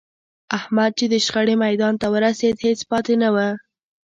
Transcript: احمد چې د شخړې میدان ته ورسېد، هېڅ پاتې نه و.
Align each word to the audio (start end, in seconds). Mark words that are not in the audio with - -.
احمد 0.57 0.91
چې 0.99 1.05
د 1.13 1.15
شخړې 1.25 1.55
میدان 1.65 1.93
ته 2.01 2.07
ورسېد، 2.13 2.55
هېڅ 2.65 2.79
پاتې 2.91 3.13
نه 3.21 3.29
و. 3.35 3.37